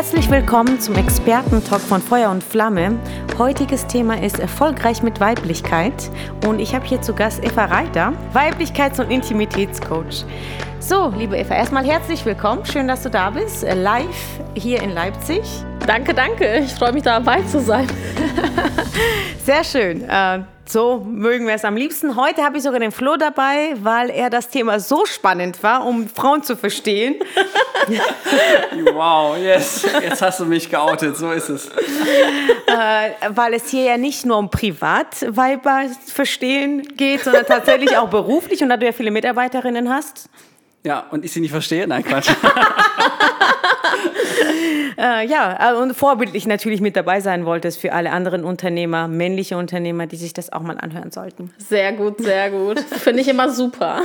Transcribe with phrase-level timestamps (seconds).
[0.00, 2.98] Herzlich willkommen zum Experten-Talk von Feuer und Flamme.
[3.36, 5.92] Heutiges Thema ist erfolgreich mit Weiblichkeit
[6.46, 10.24] und ich habe hier zu Gast Eva Reiter, Weiblichkeits- und Intimitätscoach.
[10.78, 12.64] So, liebe Eva, erstmal herzlich willkommen.
[12.64, 15.42] Schön, dass du da bist, äh, live hier in Leipzig.
[15.86, 16.60] Danke, danke.
[16.60, 17.86] Ich freue mich dabei zu sein.
[19.44, 20.06] Sehr schön.
[20.70, 22.14] So mögen wir es am liebsten.
[22.14, 26.08] Heute habe ich sogar den Flo dabei, weil er das Thema so spannend war, um
[26.08, 27.16] Frauen zu verstehen.
[28.92, 29.84] wow, yes.
[30.00, 31.66] Jetzt hast du mich geoutet, so ist es.
[31.66, 38.62] Äh, weil es hier ja nicht nur um Privatweiber verstehen geht, sondern tatsächlich auch beruflich
[38.62, 40.30] und da du ja viele Mitarbeiterinnen hast.
[40.84, 41.88] Ja, und ich sie nicht verstehe?
[41.88, 42.30] Nein, Quatsch.
[44.98, 49.56] äh, ja, äh, und vorbildlich natürlich mit dabei sein wolltest für alle anderen Unternehmer, männliche
[49.56, 51.52] Unternehmer, die sich das auch mal anhören sollten.
[51.58, 52.80] Sehr gut, sehr gut.
[52.80, 54.00] Finde ich immer super.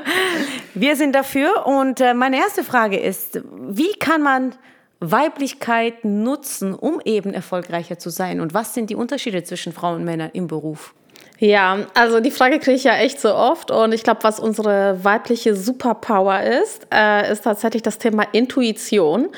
[0.74, 4.54] Wir sind dafür und äh, meine erste Frage ist, wie kann man
[5.00, 8.40] Weiblichkeit nutzen, um eben erfolgreicher zu sein?
[8.40, 10.94] Und was sind die Unterschiede zwischen Frauen und Männern im Beruf?
[11.38, 15.04] Ja, also die Frage kriege ich ja echt so oft und ich glaube, was unsere
[15.04, 19.28] weibliche Superpower ist, äh, ist tatsächlich das Thema Intuition.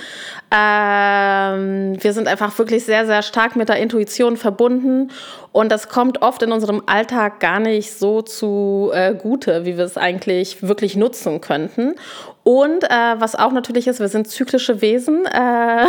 [0.50, 5.10] Ähm, wir sind einfach wirklich sehr, sehr stark mit der Intuition verbunden
[5.52, 9.84] und das kommt oft in unserem Alltag gar nicht so zu äh, Gute, wie wir
[9.84, 11.96] es eigentlich wirklich nutzen könnten.
[12.44, 15.86] Und äh, was auch natürlich ist, wir sind zyklische Wesen, äh,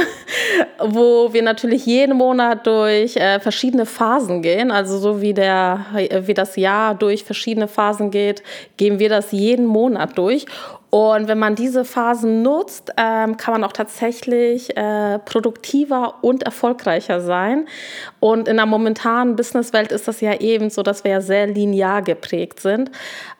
[0.79, 4.71] wo wir natürlich jeden Monat durch äh, verschiedene Phasen gehen.
[4.71, 5.85] Also so wie, der,
[6.23, 8.43] wie das Jahr durch verschiedene Phasen geht,
[8.75, 10.45] gehen wir das jeden Monat durch.
[10.89, 17.21] Und wenn man diese Phasen nutzt, ähm, kann man auch tatsächlich äh, produktiver und erfolgreicher
[17.21, 17.67] sein.
[18.19, 22.01] Und in der momentanen Businesswelt ist das ja eben so, dass wir ja sehr linear
[22.01, 22.89] geprägt sind.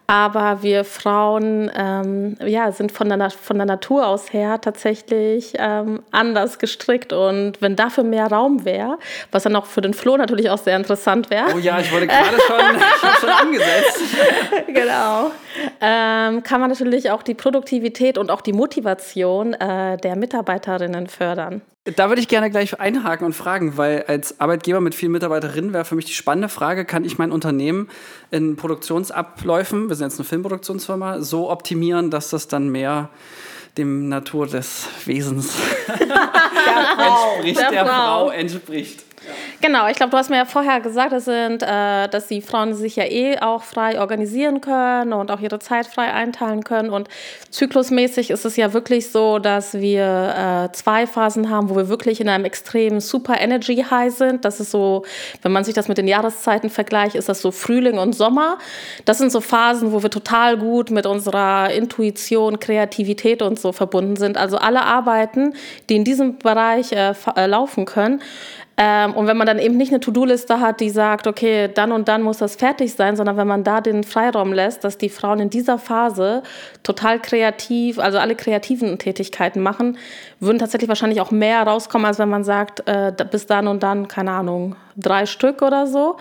[0.10, 6.02] Aber wir Frauen ähm, ja, sind von der, von der Natur aus her tatsächlich ähm,
[6.10, 7.14] anders gestrickt.
[7.14, 8.98] Und wenn dafür mehr Raum wäre,
[9.32, 11.46] was dann auch für den Flo natürlich auch sehr interessant wäre.
[11.54, 12.58] Oh ja, ich wollte gerade schon,
[12.98, 14.02] ich habe schon angesetzt.
[14.66, 15.30] genau.
[15.80, 21.62] Ähm, kann man natürlich auch die Produktivität und auch die Motivation äh, der Mitarbeiterinnen fördern.
[21.96, 25.86] Da würde ich gerne gleich einhaken und fragen, weil als Arbeitgeber mit vielen Mitarbeiterinnen wäre
[25.86, 27.90] für mich die spannende Frage, kann ich mein Unternehmen
[28.32, 33.10] in Produktionsabläufen, wir sind jetzt eine Filmproduktionsfirma, so optimieren, dass das dann mehr
[33.78, 35.54] dem Natur des Wesens
[35.88, 39.06] entspricht, der, der Frau entspricht.
[39.62, 42.74] Genau, ich glaube, du hast mir ja vorher gesagt, das sind, äh, dass die Frauen
[42.74, 46.90] sich ja eh auch frei organisieren können und auch ihre Zeit frei einteilen können.
[46.90, 47.08] Und
[47.50, 52.22] zyklusmäßig ist es ja wirklich so, dass wir äh, zwei Phasen haben, wo wir wirklich
[52.22, 54.46] in einem extremen Super Energy High sind.
[54.46, 55.04] Das ist so,
[55.42, 58.58] wenn man sich das mit den Jahreszeiten vergleicht, ist das so Frühling und Sommer.
[59.06, 64.16] Das sind so Phasen, wo wir total gut mit unserer Intuition, Kreativität und so verbunden
[64.16, 64.38] sind.
[64.38, 65.54] Also alle Arbeiten,
[65.90, 68.22] die in diesem Bereich äh, äh laufen können,
[68.82, 72.08] ähm, und wenn man dann eben nicht eine To-Do-Liste hat, die sagt, okay, dann und
[72.08, 75.42] dann muss das fertig sein, sondern wenn man da den Freiraum lässt, dass die Frauen
[75.42, 76.44] in dieser Phase
[76.82, 79.98] total kreativ, also alle kreativen Tätigkeiten machen,
[80.40, 84.08] würden tatsächlich wahrscheinlich auch mehr rauskommen, als wenn man sagt, äh, bis dann und dann,
[84.08, 86.16] keine Ahnung, drei Stück oder so.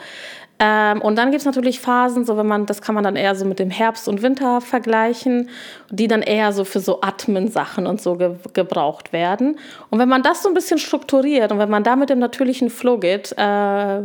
[0.61, 3.35] Ähm, und dann gibt es natürlich Phasen, so wenn man, das kann man dann eher
[3.37, 5.49] so mit dem Herbst und Winter vergleichen,
[5.91, 9.59] die dann eher so für so Atmen-Sachen und so ge gebraucht werden.
[9.91, 12.71] Und wenn man das so ein bisschen strukturiert und wenn man da mit dem natürlichen
[12.71, 14.01] Flow geht, äh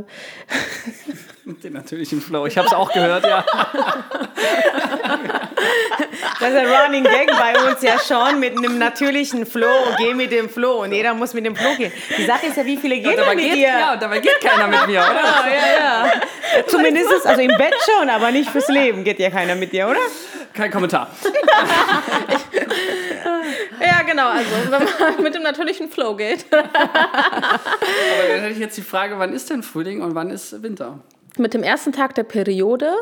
[1.45, 2.45] Mit dem natürlichen Flow.
[2.45, 3.43] Ich habe es auch gehört, ja.
[6.39, 9.93] Das ist ein Running Gag bei uns ja schon mit einem natürlichen Flow.
[9.97, 11.91] Geh mit dem Flow und jeder muss mit dem Flow gehen.
[12.17, 13.67] Die Sache ist ja, wie viele gehen ja, mit geht, dir?
[13.67, 15.13] Ja, dabei geht keiner mit mir, oder?
[15.43, 16.11] Ja, ja, ja.
[16.67, 19.99] Zumindest, also im Bett schon, aber nicht fürs Leben geht ja keiner mit dir, oder?
[20.53, 21.09] Kein Kommentar.
[23.81, 26.45] ja, genau, also wenn man mit dem natürlichen Flow geht.
[26.51, 26.67] aber
[28.29, 30.99] dann hätte ich jetzt die Frage, wann ist denn Frühling und wann ist Winter?
[31.37, 32.93] Mit dem ersten Tag der Periode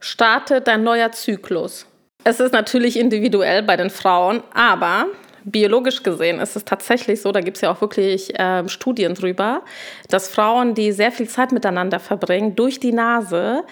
[0.00, 1.86] startet ein neuer Zyklus.
[2.24, 5.06] Es ist natürlich individuell bei den Frauen, aber
[5.44, 9.62] biologisch gesehen ist es tatsächlich so, da gibt es ja auch wirklich äh, Studien drüber,
[10.08, 13.64] dass Frauen, die sehr viel Zeit miteinander verbringen, durch die Nase,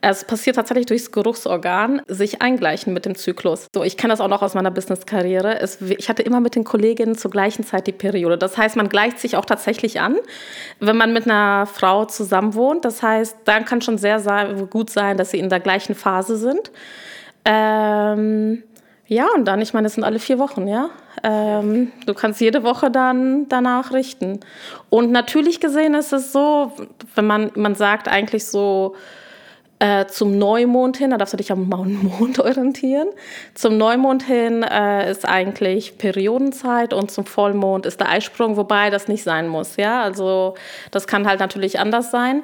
[0.00, 3.66] es passiert tatsächlich durchs Geruchsorgan, sich eingleichen mit dem Zyklus.
[3.74, 5.58] So, ich kenne das auch noch aus meiner Business-Karriere.
[5.98, 8.38] Ich hatte immer mit den Kolleginnen zur gleichen Zeit die Periode.
[8.38, 10.16] Das heißt, man gleicht sich auch tatsächlich an,
[10.78, 12.84] wenn man mit einer Frau zusammenwohnt.
[12.84, 14.20] Das heißt, dann kann schon sehr
[14.70, 16.70] gut sein, dass sie in der gleichen Phase sind.
[17.44, 18.62] Ähm,
[19.06, 20.90] ja, und dann, ich meine, es sind alle vier Wochen, ja.
[21.22, 24.40] Ähm, du kannst jede Woche dann danach richten.
[24.90, 26.72] Und natürlich gesehen ist es so,
[27.14, 28.94] wenn man, man sagt eigentlich so,
[29.78, 33.08] Äh, zum Neumond hin, da darfst du dich am Mond orientieren.
[33.52, 39.06] Zum Neumond hin äh, ist eigentlich Periodenzeit und zum Vollmond ist der Eisprung, wobei das
[39.06, 39.76] nicht sein muss.
[39.76, 40.54] Ja, also
[40.92, 42.42] das kann halt natürlich anders sein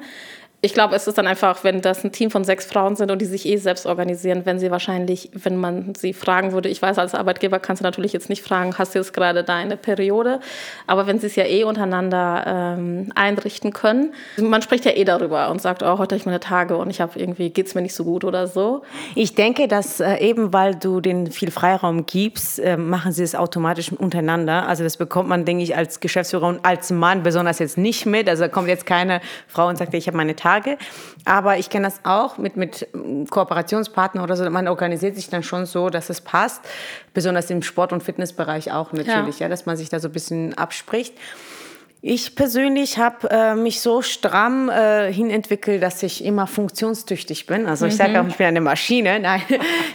[0.65, 3.19] ich glaube, es ist dann einfach, wenn das ein Team von sechs Frauen sind und
[3.19, 6.97] die sich eh selbst organisieren, wenn sie wahrscheinlich, wenn man sie fragen würde, ich weiß,
[6.99, 10.39] als Arbeitgeber kannst du natürlich jetzt nicht fragen, hast du jetzt gerade deine Periode,
[10.87, 15.51] aber wenn sie es ja eh untereinander ähm, einrichten können, man spricht ja eh darüber
[15.51, 17.81] und sagt, oh, heute habe ich meine Tage und ich habe irgendwie, geht es mir
[17.81, 18.83] nicht so gut oder so.
[19.15, 23.35] Ich denke, dass äh, eben, weil du den viel Freiraum gibst, äh, machen sie es
[23.35, 24.65] automatisch untereinander.
[24.69, 28.29] Also das bekommt man, denke ich, als Geschäftsführer und als Mann besonders jetzt nicht mit.
[28.29, 29.19] Also da kommt jetzt keine
[29.49, 30.77] Frau und sagt, ich habe meine Tage Tage.
[31.25, 32.87] Aber ich kenne das auch mit, mit
[33.29, 34.49] Kooperationspartnern oder so.
[34.49, 36.61] Man organisiert sich dann schon so, dass es passt.
[37.13, 39.45] Besonders im Sport- und Fitnessbereich auch natürlich, ja.
[39.45, 41.15] ja dass man sich da so ein bisschen abspricht.
[42.05, 47.65] Ich persönlich habe äh, mich so stramm äh, hinentwickelt, dass ich immer funktionstüchtig bin.
[47.65, 48.15] Also ich sage mhm.
[48.17, 49.19] auch, ich bin eine Maschine.
[49.21, 49.41] Nein,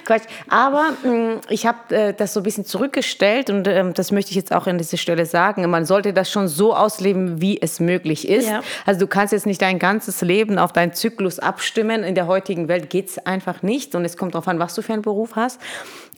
[0.07, 0.23] Quatsch.
[0.49, 4.31] Aber mh, mm, ich habe äh, das so ein bisschen zurückgestellt und ähm, das möchte
[4.31, 5.69] ich jetzt auch an dieser Stelle sagen.
[5.69, 8.49] Man sollte das schon so ausleben, wie es möglich ist.
[8.49, 8.63] Ja.
[8.87, 12.05] Also du kannst jetzt nicht dein ganzes Leben auf deinen Zyklus abstimmen.
[12.05, 13.95] In der heutigen Welt geht es einfach nicht.
[13.95, 15.61] Und es kommt darauf an, was du für einen Beruf hast.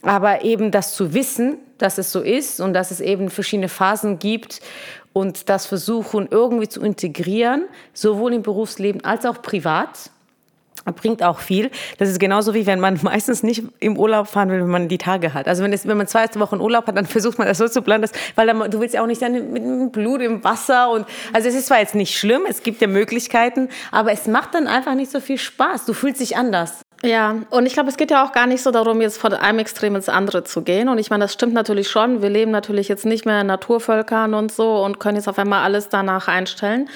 [0.03, 4.19] Aber eben das zu wissen, dass es so ist und dass es eben verschiedene Phasen
[4.19, 4.61] gibt
[5.13, 10.11] und das versuchen irgendwie zu integrieren, sowohl im Berufsleben als auch privat
[10.95, 11.69] bringt auch viel.
[11.99, 14.97] Das ist genauso wie wenn man meistens nicht im Urlaub fahren will, wenn man die
[14.97, 15.47] Tage hat.
[15.47, 17.81] Also wenn, es, wenn man zwei Wochen Urlaub hat, dann versucht man das so zu
[17.81, 21.05] planen, dass, weil dann, du willst ja auch nicht dann mit Blut im Wasser und
[21.33, 24.67] also es ist zwar jetzt nicht schlimm, es gibt ja Möglichkeiten, aber es macht dann
[24.67, 25.85] einfach nicht so viel Spaß.
[25.85, 26.81] Du fühlst dich anders.
[27.03, 29.57] Ja, und ich glaube, es geht ja auch gar nicht so darum, jetzt von einem
[29.57, 30.87] Extrem ins andere zu gehen.
[30.87, 32.21] Und ich meine, das stimmt natürlich schon.
[32.21, 35.63] Wir leben natürlich jetzt nicht mehr in Naturvölkern und so und können jetzt auf einmal
[35.63, 36.89] alles danach einstellen.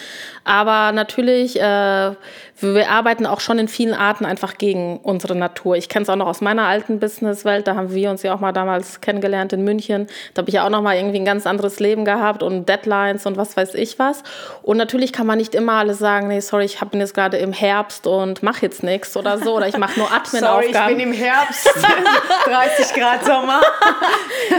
[0.43, 2.11] Aber natürlich, äh,
[2.59, 5.75] wir arbeiten auch schon in vielen Arten einfach gegen unsere Natur.
[5.75, 7.65] Ich kenne es auch noch aus meiner alten Businesswelt.
[7.65, 10.05] Da haben wir uns ja auch mal damals kennengelernt in München.
[10.35, 13.25] Da habe ich ja auch noch mal irgendwie ein ganz anderes Leben gehabt und Deadlines
[13.25, 14.21] und was weiß ich was.
[14.61, 17.53] Und natürlich kann man nicht immer alles sagen, nee, sorry, ich bin jetzt gerade im
[17.53, 19.55] Herbst und mache jetzt nichts oder so.
[19.57, 20.73] Oder ich mache nur Admin-Aufgaben.
[20.73, 21.67] Sorry, ich bin im Herbst.
[22.45, 23.61] 30 Grad Sommer.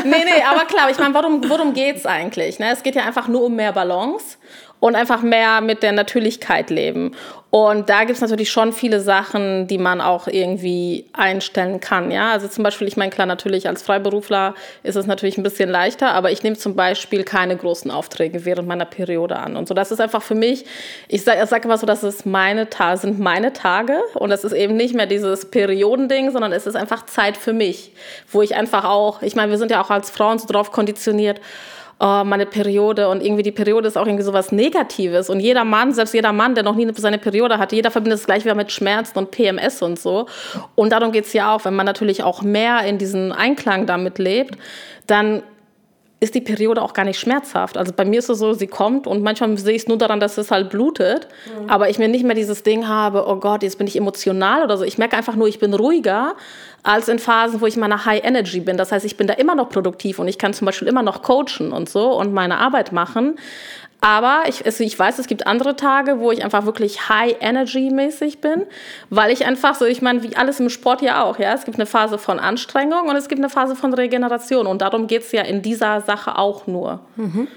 [0.05, 2.59] nee, nee, aber klar, ich meine, worum, worum geht es eigentlich?
[2.59, 2.71] Ne?
[2.73, 4.39] Es geht ja einfach nur um mehr Balance
[4.81, 7.15] und einfach mehr mit der Natürlichkeit leben.
[7.57, 12.11] Und da gibt es natürlich schon viele Sachen, die man auch irgendwie einstellen kann.
[12.11, 15.71] Ja, also zum Beispiel, ich meine, klar, natürlich als Freiberufler ist es natürlich ein bisschen
[15.71, 19.57] leichter, aber ich nehme zum Beispiel keine großen Aufträge während meiner Periode an.
[19.57, 20.67] Und so, das ist einfach für mich,
[21.09, 24.77] ich sage sag immer so, das ist meine sind meine Tage und das ist eben
[24.77, 27.91] nicht mehr dieses Periodending, sondern es ist einfach Zeit für mich,
[28.31, 31.41] wo ich einfach auch, ich meine, wir sind ja auch als Frauen so drauf konditioniert,
[31.99, 35.93] oh, meine Periode und irgendwie die Periode ist auch irgendwie sowas Negatives und jeder Mann,
[35.93, 38.73] selbst jeder Mann, der noch nie seine Periode hatte, jeder verbindet es gleich wieder mit
[38.73, 40.27] Schmerzen und PMS und so.
[40.75, 44.19] Und darum geht es ja auch, wenn man natürlich auch mehr in diesen Einklang damit
[44.19, 44.57] lebt,
[45.07, 45.43] dann
[46.19, 47.77] ist die Periode auch gar nicht schmerzhaft.
[47.77, 50.19] Also bei mir ist es so, sie kommt und manchmal sehe ich es nur daran,
[50.19, 51.69] dass es halt blutet, mhm.
[51.69, 54.79] aber ich mir nicht mehr dieses Ding habe, oh Gott, jetzt bin ich emotional oder
[54.79, 54.85] so.
[54.85, 56.35] Ich merke einfach nur, ich bin ruhiger
[56.83, 58.79] als in Phasen, wo ich in meiner High Energy bin.
[58.79, 61.21] Das heißt, ich bin da immer noch produktiv und ich kann zum Beispiel immer noch
[61.21, 63.37] coachen und so und meine Arbeit machen.
[64.01, 68.65] Aber ich, also ich weiß, es gibt andere Tage, wo ich einfach wirklich high-energy-mäßig bin,
[69.11, 71.79] weil ich einfach so, ich meine, wie alles im Sport ja auch, ja, es gibt
[71.79, 75.33] eine Phase von Anstrengung und es gibt eine Phase von Regeneration und darum geht es
[75.33, 77.01] ja in dieser Sache auch nur.
[77.17, 77.49] Mhm.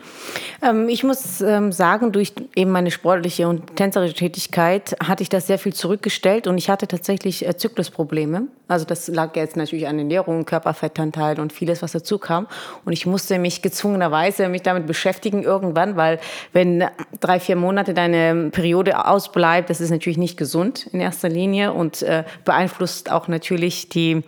[0.62, 5.48] Ähm, ich muss ähm, sagen, durch eben meine sportliche und tänzerische Tätigkeit hatte ich das
[5.48, 8.48] sehr viel zurückgestellt und ich hatte tatsächlich äh, Zyklusprobleme.
[8.68, 12.48] Also das lag jetzt natürlich an Ernährung, Körperfettanteil und vieles, was dazu kam.
[12.86, 16.20] Und ich musste mich gezwungenerweise mich damit beschäftigen irgendwann, weil
[16.54, 16.86] wenn
[17.20, 22.02] drei, vier Monate deine Periode ausbleibt, das ist natürlich nicht gesund in erster Linie und
[22.02, 24.24] äh, beeinflusst auch natürlich die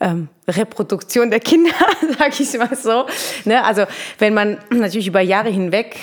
[0.00, 1.70] ähm, Reproduktion der Kinder,
[2.18, 3.06] sage ich mal so.
[3.44, 3.64] Ne?
[3.64, 3.84] Also
[4.18, 5.96] wenn man natürlich über Jahre hinweg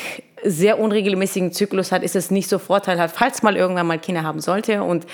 [0.43, 4.39] sehr unregelmäßigen Zyklus hat, ist es nicht so vorteilhaft, falls mal irgendwann mal Kinder haben
[4.39, 5.05] sollte und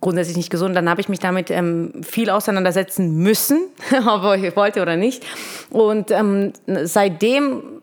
[0.00, 0.74] grundsätzlich nicht gesund.
[0.76, 3.60] Dann habe ich mich damit ähm, viel auseinandersetzen müssen,
[4.06, 5.24] ob ich wollte oder nicht.
[5.70, 7.75] Und ähm, seitdem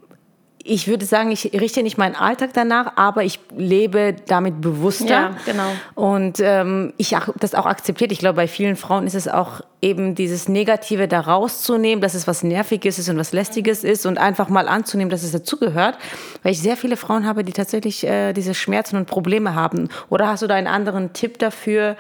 [0.66, 5.06] ich würde sagen, ich richte nicht meinen Alltag danach, aber ich lebe damit bewusster.
[5.06, 5.70] Ja, genau.
[5.94, 8.14] Und ähm, ich habe das auch akzeptiert.
[8.14, 12.28] Ich glaube, bei vielen Frauen ist es auch eben dieses Negative da rauszunehmen, dass es
[12.28, 15.98] was Nerviges ist und was Lästiges ist und einfach mal anzunehmen, dass es dazugehört.
[16.44, 19.90] Weil ich sehr viele Frauen habe, die tatsächlich äh, diese Schmerzen und Probleme haben.
[20.10, 21.98] Oder hast du da einen anderen Tipp dafür,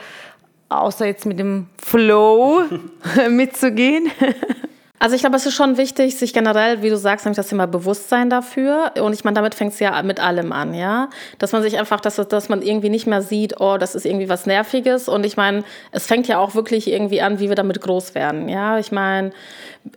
[0.69, 2.61] außer jetzt mit dem Flow
[3.29, 4.09] mitzugehen?
[5.03, 7.67] Also ich glaube, es ist schon wichtig, sich generell, wie du sagst, nämlich das Thema
[7.67, 8.93] Bewusstsein dafür.
[9.01, 11.09] Und ich meine, damit fängt es ja mit allem an, ja.
[11.39, 14.29] Dass man sich einfach, dass, dass man irgendwie nicht mehr sieht, oh, das ist irgendwie
[14.29, 15.09] was Nerviges.
[15.09, 18.47] Und ich meine, es fängt ja auch wirklich irgendwie an, wie wir damit groß werden,
[18.47, 18.79] ja.
[18.79, 19.31] Ich meine,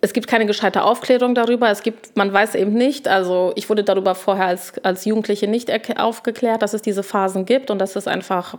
[0.00, 1.70] es gibt keine gescheite Aufklärung darüber.
[1.70, 5.70] Es gibt, man weiß eben nicht, also ich wurde darüber vorher als, als Jugendliche nicht
[6.00, 8.56] aufgeklärt, dass es diese Phasen gibt und dass es einfach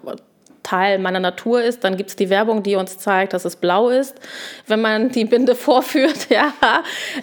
[0.67, 1.83] Teil meiner Natur ist.
[1.83, 4.15] Dann gibt es die Werbung, die uns zeigt, dass es blau ist,
[4.67, 6.29] wenn man die Binde vorführt.
[6.29, 6.51] Ja.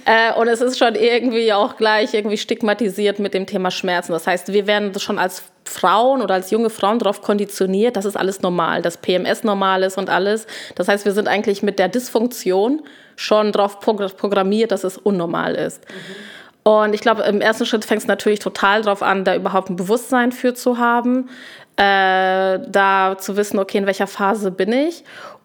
[0.06, 4.12] Äh, und es ist schon irgendwie auch gleich irgendwie stigmatisiert mit dem Thema Schmerzen.
[4.12, 8.16] Das heißt, wir werden schon als Frauen oder als junge Frauen darauf konditioniert, dass es
[8.16, 10.46] alles normal, dass PMS normal ist und alles.
[10.74, 12.82] Das heißt, wir sind eigentlich mit der Dysfunktion
[13.16, 15.82] schon darauf programmiert, dass es unnormal ist.
[15.88, 16.34] Mhm.
[16.64, 19.76] Und ich glaube, im ersten Schritt fängt es natürlich total darauf an, da überhaupt ein
[19.76, 21.28] Bewusstsein für zu haben
[21.76, 25.04] äh, da zu wissen, okay, in welcher Phase bin ich.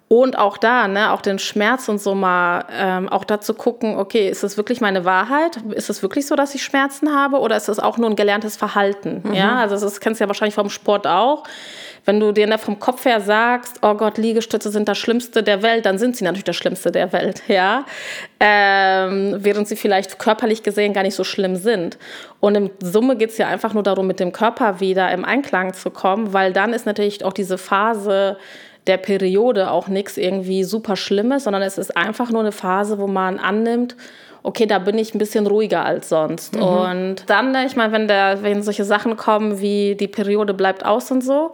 [0.10, 3.96] Und auch da, ne, auch den Schmerz und so mal, ähm, auch da zu gucken,
[3.96, 5.58] okay, ist das wirklich meine Wahrheit?
[5.72, 7.40] Ist es wirklich so, dass ich Schmerzen habe?
[7.40, 9.22] Oder ist das auch nur ein gelerntes Verhalten?
[9.24, 9.34] Mhm.
[9.34, 11.44] Ja, also das kennst du ja wahrscheinlich vom Sport auch
[12.06, 15.62] wenn du dir ne, vom Kopf her sagst, oh Gott, Liegestütze sind das Schlimmste der
[15.62, 17.86] Welt, dann sind sie natürlich das Schlimmste der Welt, ja.
[18.40, 21.98] Ähm, während sie vielleicht körperlich gesehen gar nicht so schlimm sind.
[22.40, 25.74] Und in Summe geht es ja einfach nur darum, mit dem Körper wieder im Einklang
[25.74, 28.38] zu kommen, weil dann ist natürlich auch diese Phase
[28.88, 33.08] der Periode auch nichts irgendwie super Schlimmes, sondern es ist einfach nur eine Phase, wo
[33.08, 33.96] man annimmt,
[34.44, 36.56] okay, da bin ich ein bisschen ruhiger als sonst.
[36.56, 36.62] Mhm.
[36.64, 38.10] Und dann, ne, ich meine, wenn,
[38.44, 41.52] wenn solche Sachen kommen wie die Periode bleibt aus und so,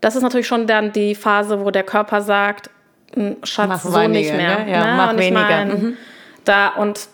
[0.00, 2.70] das ist natürlich schon dann die Phase, wo der Körper sagt,
[3.14, 4.64] hm, Schatz, mach so weniger, nicht mehr.
[4.64, 4.70] Ne?
[4.70, 4.96] Ja, ne?
[4.96, 5.40] mach und weniger.
[5.40, 5.96] Mein, mhm.
[6.44, 7.08] Da und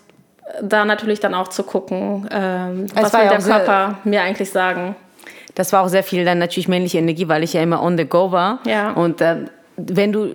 [0.60, 4.96] da natürlich dann auch zu gucken, ähm, was will der Körper mir eigentlich sagen.
[5.54, 8.04] Das war auch sehr viel dann natürlich männliche Energie, weil ich ja immer on the
[8.04, 8.60] go war.
[8.66, 8.92] Ja.
[8.92, 9.36] Und äh,
[9.90, 10.34] wenn du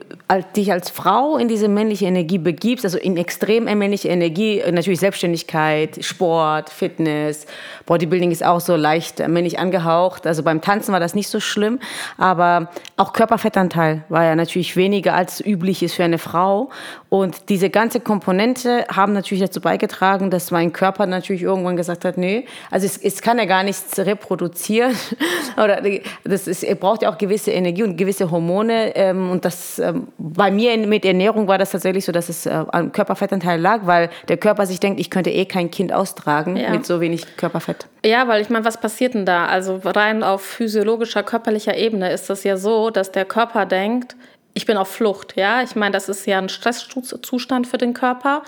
[0.56, 6.04] dich als Frau in diese männliche Energie begibst, also in extrem männliche Energie, natürlich Selbstständigkeit,
[6.04, 7.46] Sport, Fitness,
[7.86, 10.28] Bodybuilding ist auch so leicht männlich angehaucht.
[10.28, 11.80] Also beim Tanzen war das nicht so schlimm,
[12.18, 16.70] aber auch Körperfettanteil war ja natürlich weniger als üblich ist für eine Frau.
[17.10, 22.18] Und diese ganze Komponente haben natürlich dazu beigetragen, dass mein Körper natürlich irgendwann gesagt hat,
[22.18, 24.96] nee, also es, es kann ja gar nichts reproduzieren.
[25.58, 25.82] Oder
[26.26, 28.96] das ist, braucht ja auch gewisse Energie und gewisse Hormone.
[28.96, 32.66] Ähm, und das ähm, bei mir mit Ernährung war das tatsächlich so, dass es äh,
[32.72, 36.72] am Körperfettanteil lag, weil der Körper sich denkt, ich könnte eh kein Kind austragen ja.
[36.72, 37.86] mit so wenig Körperfett.
[38.04, 39.46] Ja, weil ich meine, was passiert denn da?
[39.46, 44.16] Also rein auf physiologischer, körperlicher Ebene ist das ja so, dass der Körper denkt,
[44.56, 45.36] ich bin auf Flucht.
[45.36, 48.42] Ja, ich meine, das ist ja ein Stresszustand für den Körper.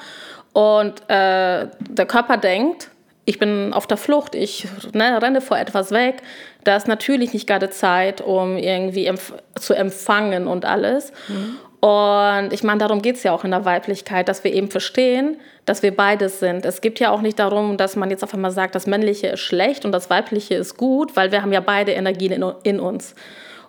[0.53, 2.89] Und äh, der Körper denkt,
[3.29, 6.23] ich bin auf der Flucht, ich ne, renne vor etwas weg.
[6.63, 11.13] Da ist natürlich nicht gerade Zeit, um irgendwie empf zu empfangen und alles.
[11.27, 11.87] Mhm.
[11.87, 15.39] Und ich meine, darum geht es ja auch in der Weiblichkeit, dass wir eben verstehen,
[15.65, 16.65] dass wir beides sind.
[16.65, 19.41] Es geht ja auch nicht darum, dass man jetzt auf einmal sagt, das Männliche ist
[19.41, 23.13] schlecht und das Weibliche ist gut, weil wir haben ja beide Energien in, in uns.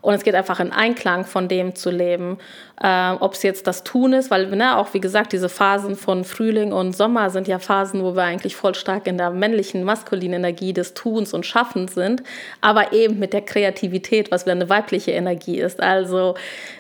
[0.03, 2.39] Und es geht einfach in Einklang von dem zu leben.
[2.83, 6.25] Äh, Ob es jetzt das Tun ist, weil, ne, auch wie gesagt, diese Phasen von
[6.25, 10.41] Frühling und Sommer sind ja Phasen, wo wir eigentlich voll stark in der männlichen, maskulinen
[10.41, 12.23] Energie des Tuns und Schaffens sind,
[12.63, 15.83] aber eben mit der Kreativität, was wieder eine weibliche Energie ist.
[15.83, 16.35] Also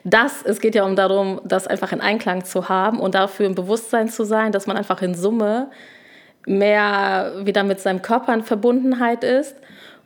[0.04, 3.54] das, es geht ja um darum, das einfach in Einklang zu haben und dafür im
[3.54, 5.70] Bewusstsein zu sein, dass man einfach in Summe
[6.46, 9.56] mehr wieder mit seinem Körper in Verbundenheit ist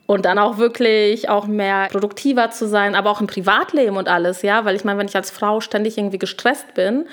[0.07, 4.43] und dann auch wirklich auch mehr produktiver zu sein, aber auch im Privatleben und alles,
[4.43, 7.07] ja, weil ich meine, wenn ich als Frau ständig irgendwie gestresst bin,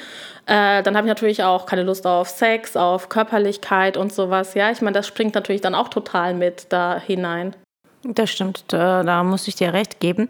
[0.46, 4.72] äh, dann habe ich natürlich auch keine Lust auf Sex, auf Körperlichkeit und sowas, ja.
[4.72, 7.56] Ich meine, das springt natürlich dann auch total mit da hinein.
[8.04, 10.28] Das stimmt, da, muss ich dir recht geben.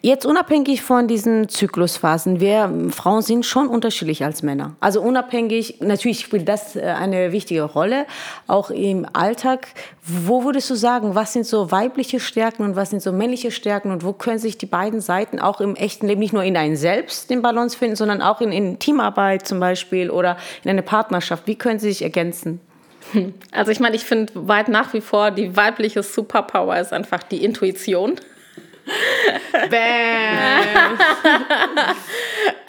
[0.00, 4.74] Jetzt unabhängig von diesen Zyklusphasen, wir Frauen sind schon unterschiedlich als Männer.
[4.80, 8.06] Also unabhängig, natürlich spielt das äh, eine wichtige Rolle,
[8.46, 9.68] auch im Alltag.
[10.02, 13.90] Wo würdest du sagen, was sind so weibliche Stärken und was sind so männliche Stärken
[13.90, 16.76] und wo können sich die beiden Seiten auch im echten Leben nicht nur in einen
[16.76, 21.46] selbst den Balance finden, sondern auch in, in Teamarbeit zum Beispiel oder in eine Partnerschaft?
[21.46, 22.60] Wie können sie sich ergänzen?
[23.52, 27.44] Also ich meine, ich finde weit nach wie vor, die weibliche Superpower ist einfach die
[27.44, 28.16] Intuition.
[29.70, 30.98] Bam!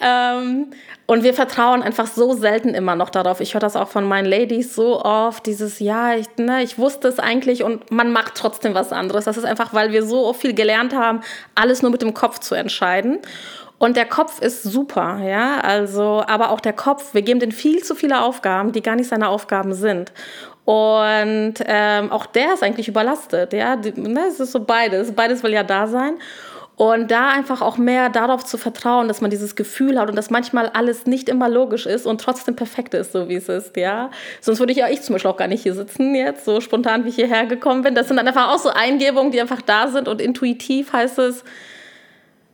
[0.00, 0.72] ähm,
[1.06, 3.40] und wir vertrauen einfach so selten immer noch darauf.
[3.40, 7.08] Ich höre das auch von meinen Ladies so oft, dieses, ja, ich, ne, ich wusste
[7.08, 9.24] es eigentlich und man macht trotzdem was anderes.
[9.24, 11.20] Das ist einfach, weil wir so viel gelernt haben,
[11.54, 13.18] alles nur mit dem Kopf zu entscheiden.
[13.82, 17.82] Und der Kopf ist super, ja, also, aber auch der Kopf, wir geben den viel
[17.82, 20.12] zu viele Aufgaben, die gar nicht seine Aufgaben sind.
[20.64, 25.52] Und ähm, auch der ist eigentlich überlastet, ja, ne, es ist so beides, beides will
[25.52, 26.14] ja da sein.
[26.76, 30.30] Und da einfach auch mehr darauf zu vertrauen, dass man dieses Gefühl hat und dass
[30.30, 34.12] manchmal alles nicht immer logisch ist und trotzdem perfekt ist, so wie es ist, ja.
[34.40, 37.04] Sonst würde ich ja ich zum Beispiel auch gar nicht hier sitzen jetzt, so spontan
[37.04, 37.96] wie ich hierher gekommen bin.
[37.96, 41.42] Das sind dann einfach auch so Eingebungen, die einfach da sind und intuitiv heißt es,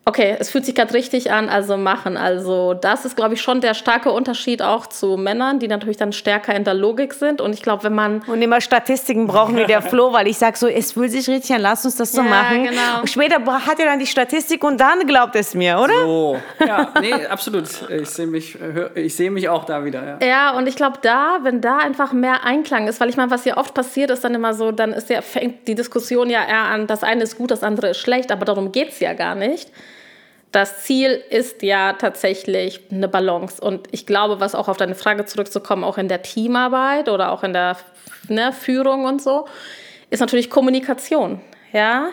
[0.08, 2.16] Okay, es fühlt sich gerade richtig an, also machen.
[2.16, 6.14] Also das ist, glaube ich, schon der starke Unterschied auch zu Männern, die natürlich dann
[6.14, 7.42] stärker in der Logik sind.
[7.42, 8.22] Und ich glaube, wenn man...
[8.26, 11.54] Und immer Statistiken brauchen wie der Flo, weil ich sage so, es fühlt sich richtig
[11.54, 12.64] an, lass uns das so Ja, machen.
[12.64, 13.00] genau.
[13.02, 13.36] Und später
[13.66, 15.92] hat er dann die Statistik und dann glaubt es mir, oder?
[16.02, 17.66] So, ja, nee, absolut.
[17.90, 18.56] Ich sehe mich,
[18.94, 20.18] ich sehe mich auch da wieder.
[20.22, 20.26] Ja.
[20.26, 23.44] Ja, und ich glaube, da, wenn da einfach mehr Einklang ist, weil ich meine, was
[23.44, 26.62] ja oft passiert, ist dann immer so, dann ist ja, fängt die Diskussion ja eher
[26.64, 29.34] an, das eine ist gut, das andere ist schlecht, aber darum geht es ja gar
[29.34, 29.70] nicht.
[30.52, 33.60] Das Ziel ist ja tatsächlich eine Balance.
[33.60, 37.42] Und ich glaube, was auch auf deine Frage zurückzukommen, auch in der Teamarbeit oder auch
[37.44, 37.76] in der
[38.28, 39.46] ne, Führung und so,
[40.10, 41.40] ist natürlich Kommunikation.
[41.72, 42.08] Ja,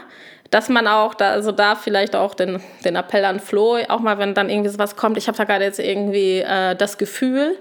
[0.51, 4.17] dass man auch da, also da vielleicht auch den, den Appell an Flo, auch mal,
[4.19, 7.57] wenn dann irgendwie sowas kommt, ich habe da gerade jetzt irgendwie äh, das Gefühl,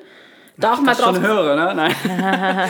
[0.56, 1.72] da auch mal Das drauf schon höre, ne?
[1.74, 1.94] Nein.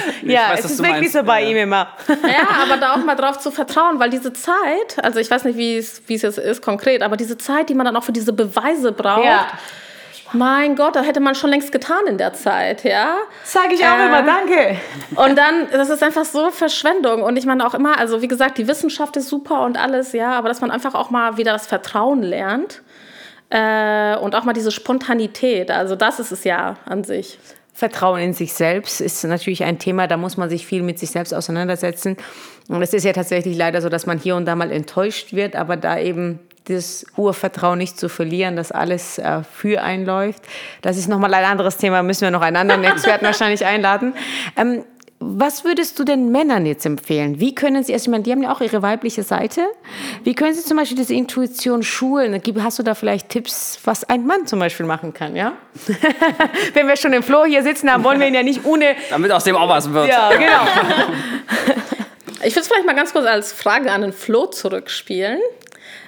[0.23, 1.13] Ich ja, weiß, es ist wirklich meinst.
[1.13, 1.49] so bei Ja.
[1.51, 1.89] ihm immer.
[2.09, 5.57] ja, aber da auch mal drauf zu vertrauen, weil diese Zeit, also ich weiß nicht,
[5.59, 8.13] wie es, wie es jetzt ist konkret, aber diese Zeit, die man dann auch für
[8.13, 9.47] diese Beweise braucht, Ja.
[10.33, 13.17] mein Gott, das hätte man schon längst getan in der Zeit, ja.
[13.45, 14.77] Sage ich auch Äh, immer, danke.
[15.17, 17.23] Und dann, das ist einfach so Verschwendung.
[17.23, 20.33] Und ich meine auch immer, also wie gesagt, die Wissenschaft ist super und alles, ja,
[20.33, 22.81] aber dass man einfach auch mal wieder das Vertrauen lernt
[23.51, 27.39] äh, und auch mal diese Spontanität, also das ist es ja an sich.
[27.77, 31.11] Vertrauen in sich selbst ist natürlich ein Thema, da muss man sich viel mit sich
[31.11, 32.17] selbst auseinandersetzen.
[32.69, 35.57] Und es ist ja tatsächlich leider so, dass man hier und da mal enttäuscht wird,
[35.57, 40.45] aber da eben das Urvertrauen nicht zu verlieren, dass alles äh, für einen läuft.
[40.83, 44.15] Das ist nochmal ein anderes Thema, müssen wir noch einen anderen Experten wahrscheinlich einladen.
[44.57, 44.85] Ähm,
[45.27, 47.41] was würdest du den Männern jetzt empfehlen?
[47.41, 49.63] Wie können sie, also ich meine, die haben ja auch ihre weibliche Seite.
[50.23, 52.41] Wie können sie zum Beispiel diese Intuition schulen?
[52.63, 55.55] Hast du da vielleicht Tipps, was ein Mann zum Beispiel machen kann, ja?
[56.75, 58.97] Wenn wir schon im Flo hier sitzen haben, wollen wir ihn ja nicht ohne...
[59.11, 60.09] Damit aus dem auch was wird.
[60.09, 60.67] Ja, genau.
[62.45, 65.41] Ich will es vielleicht mal ganz kurz als Frage an den Flo zurückspielen.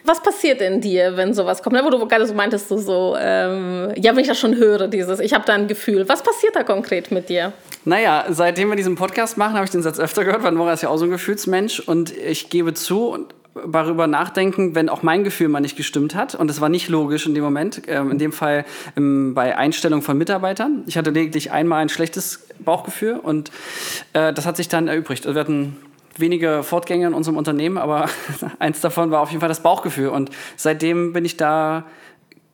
[0.07, 1.75] Was passiert in dir, wenn sowas kommt?
[1.75, 4.87] Ne, Wo du gerade so meintest, du so, ähm, ja, wenn ich das schon höre,
[4.87, 6.09] dieses, ich habe da ein Gefühl.
[6.09, 7.53] Was passiert da konkret mit dir?
[7.85, 10.83] Naja, seitdem wir diesen Podcast machen, habe ich den Satz öfter gehört, weil Nora ist
[10.83, 13.35] ja auch so ein Gefühlsmensch und ich gebe zu und
[13.73, 17.27] darüber nachdenken, wenn auch mein Gefühl mal nicht gestimmt hat und es war nicht logisch
[17.27, 18.65] in dem Moment, ähm, in dem Fall
[18.97, 20.85] ähm, bei Einstellung von Mitarbeitern.
[20.87, 23.51] Ich hatte lediglich einmal ein schlechtes Bauchgefühl und
[24.13, 25.27] äh, das hat sich dann erübrigt.
[25.27, 25.77] Also wir hatten
[26.21, 28.09] wenige Fortgänge in unserem Unternehmen, aber
[28.59, 30.09] eins davon war auf jeden Fall das Bauchgefühl.
[30.09, 31.85] Und seitdem bin ich da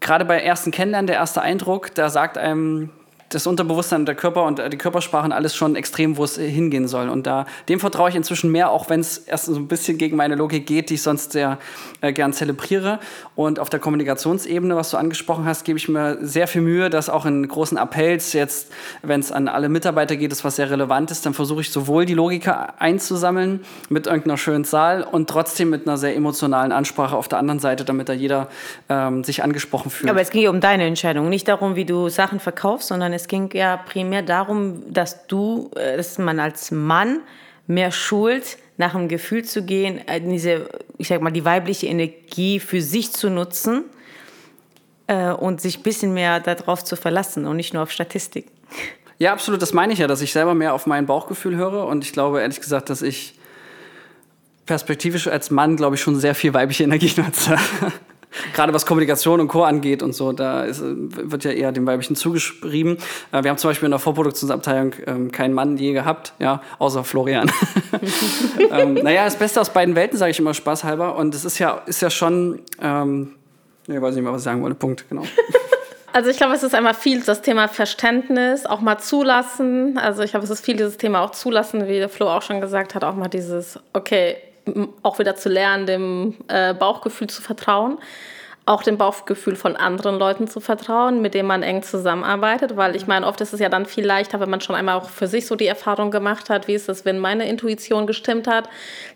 [0.01, 2.91] gerade bei ersten Kennenlernen, der erste Eindruck, da sagt einem
[3.35, 6.89] das Unterbewusstsein, der Körper und äh, die Körpersprachen alles schon extrem, wo es äh, hingehen
[6.89, 7.09] soll.
[7.09, 10.17] Und da dem vertraue ich inzwischen mehr, auch wenn es erst so ein bisschen gegen
[10.17, 11.59] meine Logik geht, die ich sonst sehr
[12.01, 12.99] äh, gern zelebriere.
[13.35, 17.09] Und auf der Kommunikationsebene, was du angesprochen hast, gebe ich mir sehr viel Mühe, dass
[17.09, 21.11] auch in großen Appells jetzt, wenn es an alle Mitarbeiter geht, ist was sehr relevant
[21.11, 25.87] ist, dann versuche ich sowohl die Logiker einzusammeln mit irgendeiner schönen Zahl und trotzdem mit
[25.87, 28.49] einer sehr emotionalen Ansprache auf der anderen Seite, damit da jeder
[28.89, 30.11] ähm, sich angesprochen fühlt.
[30.11, 33.51] Aber es ging um deine Entscheidung, nicht darum, wie du Sachen verkaufst, sondern es ging
[33.53, 37.21] ja primär darum, dass du, äh, dass man als Mann
[37.67, 42.59] mehr schult, nach dem Gefühl zu gehen, äh, diese, ich sag mal, die weibliche Energie
[42.59, 43.85] für sich zu nutzen
[45.07, 48.47] äh, und sich ein bisschen mehr darauf zu verlassen und nicht nur auf Statistik.
[49.19, 52.05] Ja, absolut, das meine ich ja, dass ich selber mehr auf mein Bauchgefühl höre und
[52.05, 53.35] ich glaube ehrlich gesagt, dass ich
[54.67, 57.57] perspektivisch als Mann, glaube ich, schon sehr viel weibliche Energie nutze.
[58.55, 59.65] Gerade was Kommunikation und Co.
[59.65, 62.99] angeht und so, da ist, wird ja eher dem Weiblichen zugeschrieben.
[63.33, 67.05] Äh, Wir haben zum Beispiel in der Vorproduktionsabteilung ähm, keinen Mann je gehabt, ja, außer
[67.05, 67.51] Florian.
[68.71, 71.17] ähm, naja, das Beste aus beiden Welten, sage ich immer spaßhalber.
[71.17, 73.33] Und es ist ja, ist ja schon, ähm,
[73.87, 75.23] ich weiß nicht mehr, was ich sagen wollte, Punkt, genau.
[76.15, 79.97] Also ich glaube, es ist einmal viel das Thema Verständnis, auch mal zulassen.
[79.97, 82.61] Also ich glaube, es ist viel dieses Thema auch zulassen, wie der Flo auch schon
[82.61, 84.37] gesagt hat, auch mal dieses, okay,
[85.03, 87.99] auch wieder zu lernen, dem äh, Bauchgefühl zu vertrauen.
[88.65, 93.09] Auch dem Bauchgefühl von anderen Leuten zu vertrauen, mit denen man eng zusammenarbeitet, weil ich
[93.09, 95.49] meine, oft ist es ja dann viel leichter, wenn man schon einmal auch für sich
[95.49, 98.69] so die Erfahrung gemacht hat, wie ist es, wenn meine Intuition gestimmt hat,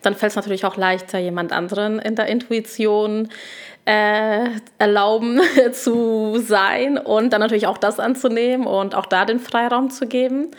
[0.03, 3.29] dann fällt es natürlich auch leichter, jemand anderen in der Intuition
[3.85, 5.41] äh, erlauben
[5.73, 10.51] zu sein und dann natürlich auch das anzunehmen und auch da den Freiraum zu geben.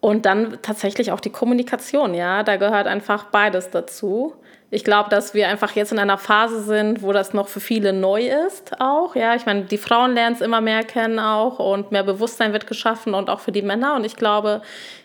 [0.00, 4.34] Und dann tatsächlich auch die Kommunikation, ja, da gehört einfach beides dazu.
[4.70, 7.92] Ich glaube, dass wir einfach jetzt in einer Phase sind, wo das noch für viele
[7.92, 9.16] neu ist auch.
[9.16, 12.66] Ja, ich meine, die Frauen lernen es immer mehr kennen auch und mehr Bewusstsein wird
[12.66, 13.96] geschaffen und auch für die Männer.
[13.96, 14.62] Und ich glaube,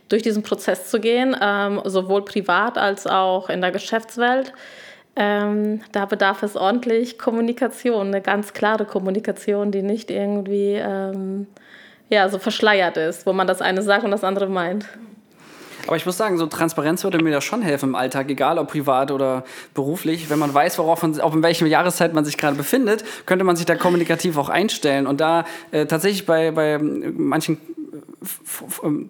[0.10, 4.54] durch diesen Prozess zu gehen, ähm, sowohl privat als auch in der Geschäftswelt,
[5.16, 11.46] Ähm, da bedarf es ordentlich Kommunikation, eine ganz klare Kommunikation, die nicht irgendwie ähm,
[12.10, 14.86] ja, so verschleiert ist, wo man das eine sagt und das andere meint.
[15.88, 18.70] Aber ich muss sagen, so Transparenz würde mir da schon helfen im Alltag, egal ob
[18.70, 20.30] privat oder beruflich.
[20.30, 23.58] Wenn man weiß, worauf man, auch in welcher Jahreszeit man sich gerade befindet, könnte man
[23.58, 25.08] sich da kommunikativ auch einstellen.
[25.08, 27.58] Und da äh, tatsächlich bei, bei manchen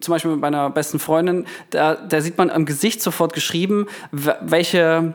[0.08, 5.14] Beispiel mit meiner besten Freundin, da, da sieht man am Gesicht sofort geschrieben, welche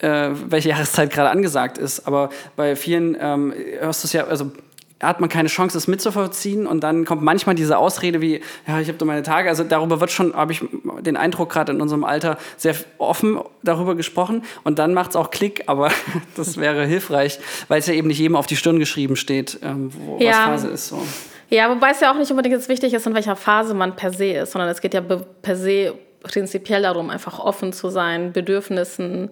[0.00, 2.06] äh, welche Jahreszeit gerade angesagt ist.
[2.06, 4.52] Aber bei vielen ähm, hörst du es ja, also
[5.00, 8.88] hat man keine Chance, es mitzuvollziehen und dann kommt manchmal diese Ausrede wie, ja, ich
[8.88, 9.48] habe doch meine Tage.
[9.48, 10.64] Also darüber wird schon, habe ich
[11.00, 15.30] den Eindruck, gerade in unserem Alter sehr offen darüber gesprochen und dann macht es auch
[15.30, 15.90] Klick, aber
[16.36, 19.90] das wäre hilfreich, weil es ja eben nicht jedem auf die Stirn geschrieben steht, ähm,
[19.94, 20.30] wo, ja.
[20.30, 20.88] was Phase ist.
[20.88, 21.02] So.
[21.50, 24.12] Ja, wobei es ja auch nicht unbedingt jetzt wichtig ist, in welcher Phase man per
[24.12, 29.30] se ist, sondern es geht ja per se prinzipiell darum, einfach offen zu sein, Bedürfnissen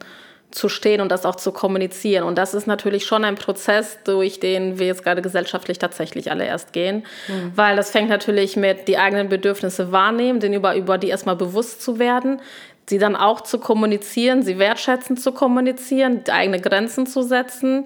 [0.56, 2.24] zu stehen und das auch zu kommunizieren.
[2.24, 6.46] Und das ist natürlich schon ein Prozess, durch den wir jetzt gerade gesellschaftlich tatsächlich alle
[6.46, 7.04] erst gehen.
[7.28, 7.52] Mhm.
[7.54, 11.82] Weil das fängt natürlich mit die eigenen Bedürfnisse wahrnehmen, denen über, über die erstmal bewusst
[11.82, 12.40] zu werden,
[12.88, 17.84] sie dann auch zu kommunizieren, sie wertschätzend zu kommunizieren, eigene Grenzen zu setzen.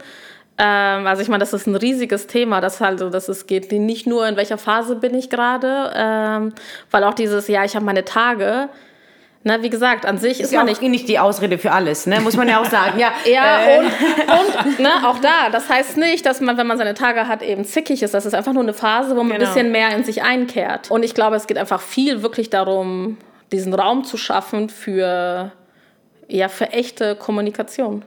[0.56, 4.06] Ähm, also ich meine, das ist ein riesiges Thema, das halt, dass es geht nicht
[4.06, 6.52] nur in welcher Phase bin ich gerade, ähm,
[6.92, 8.68] weil auch dieses, ja, ich habe meine Tage,
[9.42, 12.06] na, wie gesagt, an sich ist, ist ja man nicht, nicht die Ausrede für alles,
[12.06, 12.20] ne?
[12.20, 12.98] muss man ja auch sagen.
[12.98, 13.78] Ja, ja äh.
[13.78, 17.40] und, und ne, auch da, das heißt nicht, dass man, wenn man seine Tage hat,
[17.40, 18.12] eben zickig ist.
[18.12, 19.48] Das ist einfach nur eine Phase, wo man genau.
[19.48, 20.90] ein bisschen mehr in sich einkehrt.
[20.90, 23.16] Und ich glaube, es geht einfach viel wirklich darum,
[23.50, 25.52] diesen Raum zu schaffen für,
[26.28, 28.04] ja, für echte Kommunikation.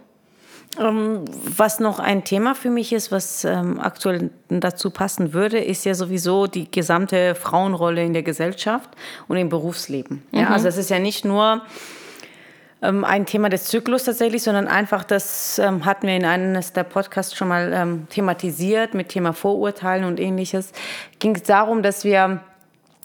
[0.79, 1.25] Ähm,
[1.57, 5.93] was noch ein Thema für mich ist, was ähm, aktuell dazu passen würde, ist ja
[5.93, 8.89] sowieso die gesamte Frauenrolle in der Gesellschaft
[9.27, 10.23] und im Berufsleben.
[10.31, 10.39] Mhm.
[10.39, 11.61] Ja, also es ist ja nicht nur
[12.81, 16.83] ähm, ein Thema des Zyklus tatsächlich, sondern einfach, das ähm, hatten wir in einem der
[16.83, 20.71] Podcasts schon mal ähm, thematisiert mit Thema Vorurteilen und ähnliches.
[21.19, 22.41] Ging es darum, dass wir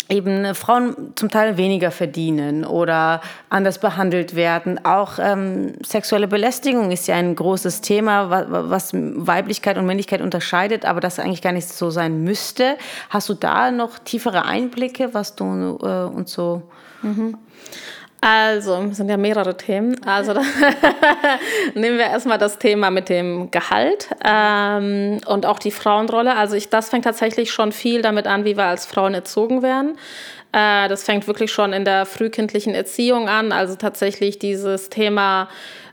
[0.09, 4.85] eben Frauen zum Teil weniger verdienen oder anders behandelt werden.
[4.85, 10.85] Auch ähm, sexuelle Belästigung ist ja ein großes Thema, was, was, Weiblichkeit und Männlichkeit unterscheidet,
[10.85, 12.77] aber das eigentlich gar nicht so sein müsste.
[13.11, 16.62] Hast du da noch tiefere Einblicke, was du äh, uns so...
[17.03, 17.37] Mhm.
[18.20, 19.96] Also, sind ja mehrere Themen.
[20.04, 20.33] Also
[21.74, 26.35] nehmen wir erstmal das Thema mit dem Gehalt ähm, und auch die Frauenrolle.
[26.35, 29.96] Also ich, das fängt tatsächlich schon viel damit an, wie wir als Frauen erzogen werden.
[30.52, 33.52] Äh, das fängt wirklich schon in der frühkindlichen Erziehung an.
[33.52, 35.48] Also tatsächlich dieses Thema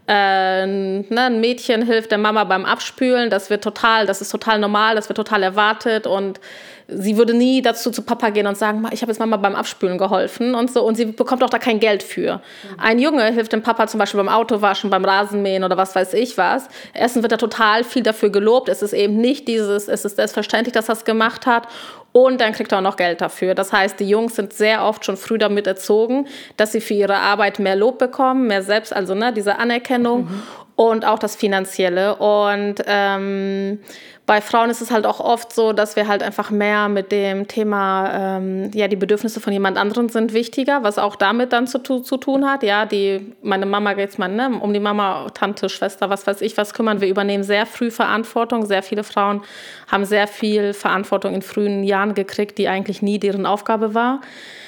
[0.08, 4.60] äh, ne, ein Mädchen hilft der Mama beim Abspülen, das wird total, das ist total
[4.60, 6.40] normal, das wird total erwartet und
[6.88, 9.98] sie würde nie dazu zu Papa gehen und sagen, ich habe jetzt Mama beim Abspülen
[9.98, 10.84] geholfen und so.
[10.84, 12.36] Und sie bekommt auch da kein Geld für.
[12.36, 12.80] Mhm.
[12.80, 16.38] Ein Junge hilft dem Papa zum Beispiel beim Autowaschen, beim Rasenmähen oder was weiß ich
[16.38, 16.68] was.
[16.94, 18.70] Erstens wird er total viel dafür gelobt.
[18.70, 21.68] Es ist eben nicht dieses, es ist selbstverständlich, dass er es gemacht hat.
[22.12, 23.56] Und dann kriegt er auch noch Geld dafür.
[23.56, 27.18] Das heißt, die Jungs sind sehr oft schon früh damit erzogen, dass sie für ihre
[27.18, 30.44] Arbeit mehr Lob bekommen, mehr selbst, also ne, diese Anerkennung mhm.
[30.76, 32.16] Und auch das Finanzielle.
[32.16, 33.80] Und ähm,
[34.26, 37.48] bei Frauen ist es halt auch oft so, dass wir halt einfach mehr mit dem
[37.48, 41.80] Thema, ähm, ja, die Bedürfnisse von jemand anderem sind wichtiger, was auch damit dann zu,
[41.80, 42.64] zu tun hat.
[42.64, 46.58] Ja, die, meine Mama geht's mal, ne, um die Mama, Tante, Schwester, was weiß ich,
[46.58, 47.02] was kümmern.
[47.02, 48.66] Wir übernehmen sehr früh Verantwortung.
[48.66, 49.44] Sehr viele Frauen
[49.88, 54.22] haben sehr viel Verantwortung in frühen Jahren gekriegt, die eigentlich nie deren Aufgabe war.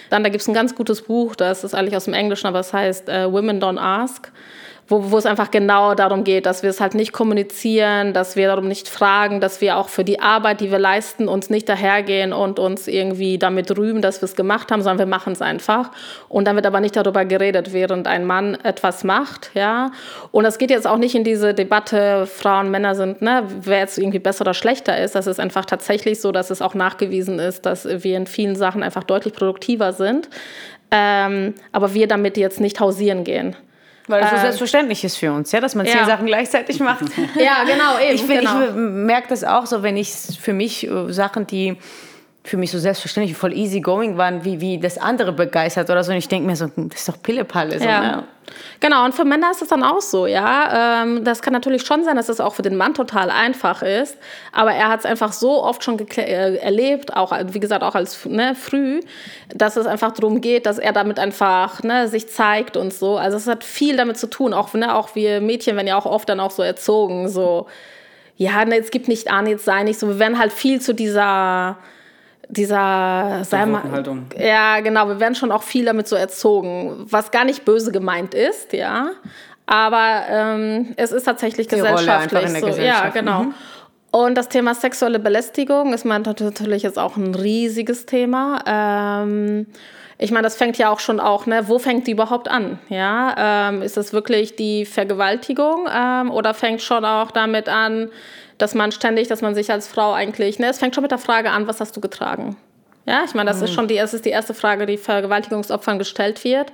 [0.10, 2.60] Dann, da gibt es ein ganz gutes Buch, das ist eigentlich aus dem Englischen, aber
[2.60, 4.32] es heißt uh, Women Don't Ask
[4.88, 8.48] wo, wo es einfach genau darum geht, dass wir es halt nicht kommunizieren, dass wir
[8.48, 12.32] darum nicht fragen, dass wir auch für die Arbeit, die wir leisten, uns nicht dahergehen
[12.32, 15.92] und uns irgendwie damit rühmen, dass wir es gemacht haben, sondern wir machen es einfach.
[16.30, 19.92] Und dann wird aber nicht darüber geredet, während ein Mann etwas macht, ja.
[20.32, 23.98] Und es geht jetzt auch nicht in diese Debatte, Frauen, Männer sind, ne, wer jetzt
[23.98, 25.16] irgendwie besser oder schlechter ist.
[25.16, 28.84] Das ist einfach tatsächlich so, dass es auch nachgewiesen ist, dass wir in vielen Sachen
[28.84, 30.30] einfach deutlich produktiver sind.
[30.92, 33.58] Ähm, aber wir damit jetzt nicht hausieren gehen.
[34.08, 36.06] Weil es so äh, selbstverständlich ist für uns, ja, dass man zehn ja.
[36.06, 37.06] Sachen gleichzeitig macht.
[37.36, 38.16] ja, genau, eben.
[38.16, 38.64] Ich, genau.
[38.64, 41.78] ich merke das auch so, wenn ich für mich äh, Sachen, die
[42.48, 46.12] für mich so selbstverständlich voll easy going waren, wie, wie das andere begeistert oder so.
[46.12, 47.78] Und ich denke mir so, hm, das ist doch Pillepalle.
[47.78, 48.02] So, ja.
[48.02, 48.24] Ne?
[48.80, 51.04] Genau, und für Männer ist es dann auch so, ja.
[51.04, 54.18] Ähm, das kann natürlich schon sein, dass es auch für den Mann total einfach ist,
[54.54, 58.26] aber er hat es einfach so oft schon äh, erlebt, auch wie gesagt, auch als
[58.26, 59.02] ne, früh,
[59.54, 63.18] dass es einfach darum geht, dass er damit einfach ne, sich zeigt und so.
[63.18, 66.06] Also es hat viel damit zu tun, auch, ne, auch wir Mädchen werden ja auch
[66.06, 67.68] oft dann auch so erzogen, so,
[68.38, 70.08] ja, ne, es gibt nicht an, jetzt sei nicht so.
[70.08, 71.78] Wir werden halt viel zu dieser
[72.50, 74.26] dieser Haltung.
[74.38, 78.34] Ja, genau, wir werden schon auch viel damit so erzogen, was gar nicht böse gemeint
[78.34, 79.12] ist, ja.
[79.66, 82.68] Aber ähm, es ist tatsächlich Die gesellschaftlich so.
[82.68, 83.06] Gesellschaft.
[83.06, 83.44] Ja, genau.
[83.44, 83.54] Mhm.
[84.12, 88.64] Und das Thema sexuelle Belästigung ist natürlich jetzt auch ein riesiges Thema.
[88.66, 89.68] Ähm,
[90.20, 92.80] ich meine, das fängt ja auch schon auch, ne, wo fängt die überhaupt an?
[92.90, 98.10] Ja, ähm, ist das wirklich die Vergewaltigung ähm, oder fängt schon auch damit an,
[98.58, 101.20] dass man ständig, dass man sich als Frau eigentlich, ne, es fängt schon mit der
[101.20, 102.58] Frage an, was hast du getragen?
[103.06, 103.64] Ja, ich meine, das mhm.
[103.66, 106.72] ist schon die, das ist die erste Frage, die Vergewaltigungsopfern gestellt wird.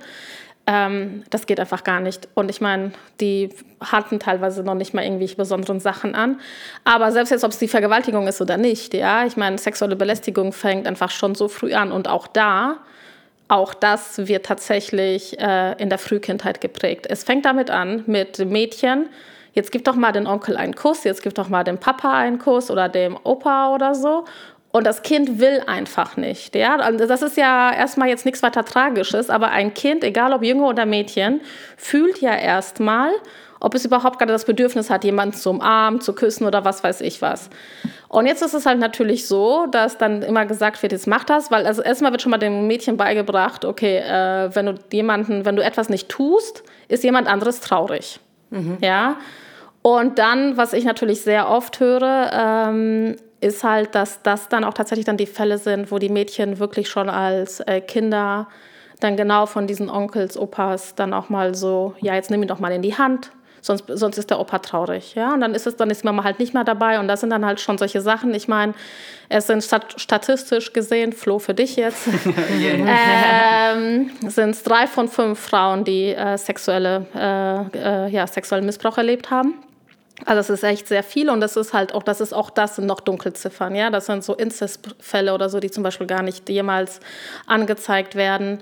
[0.66, 2.28] Ähm, das geht einfach gar nicht.
[2.34, 6.40] Und ich meine, die hatten teilweise noch nicht mal irgendwelche besonderen Sachen an.
[6.84, 10.52] Aber selbst jetzt, ob es die Vergewaltigung ist oder nicht, ja, ich meine, sexuelle Belästigung
[10.52, 11.92] fängt einfach schon so früh an.
[11.92, 12.78] Und auch da,
[13.54, 17.06] auch das wird tatsächlich äh, in der Frühkindheit geprägt.
[17.08, 19.08] Es fängt damit an, mit Mädchen,
[19.52, 22.40] jetzt gib doch mal den Onkel einen Kuss, jetzt gib doch mal dem Papa einen
[22.40, 24.24] Kuss oder dem Opa oder so.
[24.72, 26.56] Und das Kind will einfach nicht.
[26.56, 26.90] Ja?
[26.90, 30.84] Das ist ja erstmal jetzt nichts weiter Tragisches, aber ein Kind, egal ob Junge oder
[30.84, 31.40] Mädchen,
[31.76, 33.12] fühlt ja erstmal,
[33.60, 37.00] ob es überhaupt gerade das Bedürfnis hat, jemanden zu umarmen, zu küssen oder was weiß
[37.00, 37.50] ich was.
[38.08, 41.50] Und jetzt ist es halt natürlich so, dass dann immer gesagt wird, jetzt mach das,
[41.50, 45.56] weil also erstmal wird schon mal dem Mädchen beigebracht, okay, äh, wenn du jemanden, wenn
[45.56, 48.20] du etwas nicht tust, ist jemand anderes traurig.
[48.50, 48.78] Mhm.
[48.80, 49.16] Ja.
[49.82, 54.72] Und dann, was ich natürlich sehr oft höre, ähm, ist halt, dass das dann auch
[54.72, 58.48] tatsächlich dann die Fälle sind, wo die Mädchen wirklich schon als äh, Kinder
[59.00, 62.60] dann genau von diesen Onkels, Opas dann auch mal so, ja, jetzt nimm ihn doch
[62.60, 63.30] mal in die Hand,
[63.64, 66.24] sonst, sonst ist der Opa traurig, ja, und dann ist es, dann ist die Mama
[66.24, 68.74] halt nicht mehr dabei und das sind dann halt schon solche Sachen, ich meine,
[69.28, 72.08] es sind stat statistisch gesehen, Flo für dich jetzt,
[72.86, 78.98] ähm, sind es drei von fünf Frauen, die äh, sexuelle, äh, äh, ja, sexuellen Missbrauch
[78.98, 79.54] erlebt haben.
[80.26, 82.76] Also es ist echt sehr viel und das ist halt auch, das ist auch das
[82.76, 83.90] sind noch Dunkelziffern, ja.
[83.90, 87.00] Das sind so Inzestfälle oder so, die zum Beispiel gar nicht jemals
[87.46, 88.60] angezeigt werden.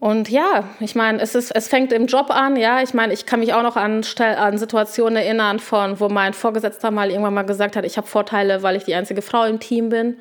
[0.00, 2.82] Und ja, ich meine, es, ist, es fängt im Job an, ja.
[2.82, 6.90] Ich meine, ich kann mich auch noch an, an Situationen erinnern, von, wo mein Vorgesetzter
[6.90, 9.90] mal irgendwann mal gesagt hat, ich habe Vorteile, weil ich die einzige Frau im Team
[9.90, 10.16] bin.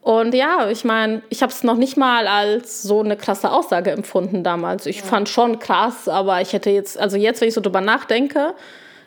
[0.00, 3.90] Und ja, ich meine, ich habe es noch nicht mal als so eine krasse Aussage
[3.90, 4.86] empfunden damals.
[4.86, 5.04] Ich ja.
[5.04, 8.54] fand schon krass, aber ich hätte jetzt, also jetzt, wenn ich so drüber nachdenke,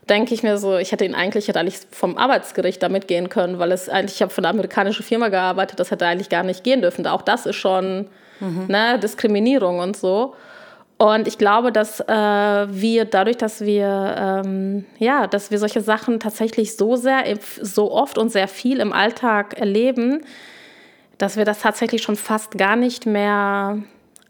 [0.10, 3.60] denke ich mir so, ich hätte ihn eigentlich, hätte eigentlich vom Arbeitsgericht damit gehen können,
[3.60, 6.66] weil es eigentlich, ich habe für eine amerikanische Firma gearbeitet, das hätte eigentlich gar nicht
[6.66, 7.08] gehen dürfen.
[7.08, 8.66] Auch das ist schon mhm.
[8.68, 10.36] ne, Diskriminierung und so.
[10.98, 16.20] Und ich glaube, dass äh, wir dadurch, dass wir ähm, ja, dass wir solche Sachen
[16.20, 17.24] tatsächlich so sehr,
[17.62, 20.26] so oft und sehr viel im Alltag erleben,
[21.18, 23.78] dass wir das tatsächlich schon fast gar nicht mehr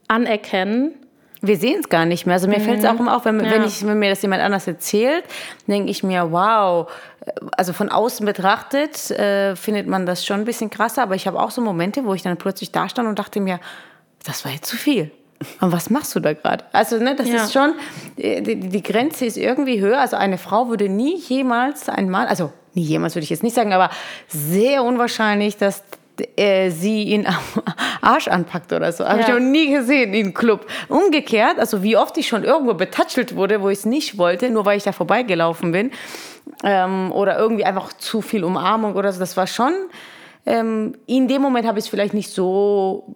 [0.07, 0.93] anerkennen
[1.41, 2.33] wir sehen es gar nicht mehr.
[2.33, 2.63] Also mir mhm.
[2.63, 3.51] fällt es auch immer auf, wenn, ja.
[3.51, 5.23] wenn, ich, wenn mir das jemand anders erzählt,
[5.67, 6.91] denke ich mir, wow.
[7.55, 11.39] Also von außen betrachtet äh, findet man das schon ein bisschen krasser, aber ich habe
[11.39, 13.59] auch so Momente, wo ich dann plötzlich da stand und dachte mir,
[14.23, 15.11] das war jetzt zu viel.
[15.61, 16.65] Und was machst du da gerade?
[16.73, 17.35] Also, ne, das ja.
[17.35, 17.73] ist schon,
[18.17, 19.99] äh, die, die, Grenze ist irgendwie höher.
[19.99, 23.71] Also, eine Frau würde nie jemals einmal, also nie jemals würde ich jetzt nicht sagen,
[23.71, 23.89] aber
[24.27, 25.83] sehr unwahrscheinlich, dass
[26.35, 27.37] äh, sie ihn am
[28.01, 29.05] Arsch anpackt oder so.
[29.05, 29.27] Habe ja.
[29.27, 30.65] ich noch nie gesehen in einem Club.
[30.89, 34.65] Umgekehrt, also wie oft ich schon irgendwo betatschelt wurde, wo ich es nicht wollte, nur
[34.65, 35.91] weil ich da vorbeigelaufen bin.
[36.63, 39.19] Ähm, oder irgendwie einfach zu viel Umarmung oder so.
[39.19, 39.73] Das war schon.
[40.45, 43.15] Ähm, in dem Moment habe ich es vielleicht nicht so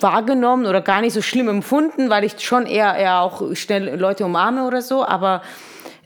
[0.00, 4.24] wahrgenommen oder gar nicht so schlimm empfunden, weil ich schon eher, eher auch schnell Leute
[4.24, 5.04] umarme oder so.
[5.04, 5.42] Aber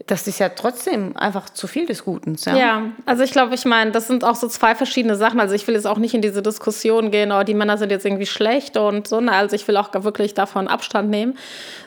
[0.07, 2.37] das ist ja trotzdem einfach zu viel des Guten.
[2.44, 5.40] Ja, ja also ich glaube, ich meine, das sind auch so zwei verschiedene Sachen.
[5.40, 8.07] Also ich will jetzt auch nicht in diese Diskussion gehen, oh, die Männer sind jetzt
[8.07, 9.20] irgendwie schlecht und so.
[9.20, 9.33] Ne?
[9.33, 11.37] Also ich will auch wirklich davon Abstand nehmen.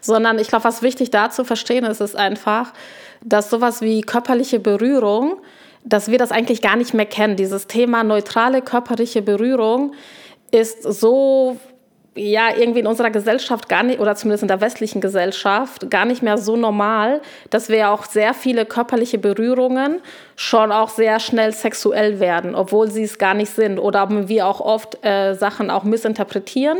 [0.01, 2.73] Sondern ich glaube, was wichtig da zu verstehen ist, ist einfach,
[3.21, 5.41] dass sowas wie körperliche Berührung,
[5.85, 7.37] dass wir das eigentlich gar nicht mehr kennen.
[7.37, 9.93] Dieses Thema neutrale körperliche Berührung
[10.51, 11.57] ist so
[12.15, 16.21] ja irgendwie in unserer Gesellschaft gar nicht, oder zumindest in der westlichen Gesellschaft, gar nicht
[16.21, 20.01] mehr so normal, dass wir auch sehr viele körperliche Berührungen
[20.41, 23.77] schon auch sehr schnell sexuell werden, obwohl sie es gar nicht sind.
[23.77, 26.77] Oder wir auch oft äh, Sachen auch missinterpretieren.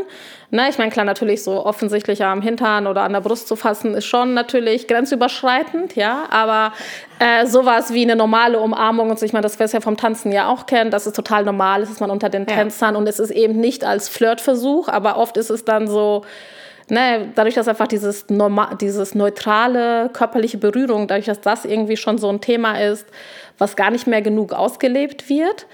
[0.50, 3.92] Ne, ich meine, klar, natürlich so offensichtlich am Hintern oder an der Brust zu fassen,
[3.92, 6.72] ist schon natürlich grenzüberschreitend, ja, aber
[7.18, 9.98] äh, sowas wie eine normale Umarmung und so, ich meine, das wir es ja vom
[9.98, 12.54] Tanzen ja auch kennen, das ist total normal, das ist man unter den ja.
[12.54, 16.24] Tänzern und es ist eben nicht als Flirtversuch, aber oft ist es dann so,
[16.90, 22.18] ne, dadurch, dass einfach dieses, normal, dieses neutrale körperliche Berührung, dadurch, dass das irgendwie schon
[22.18, 23.06] so ein Thema ist,
[23.58, 25.66] was gar nicht mehr genug ausgelebt wird.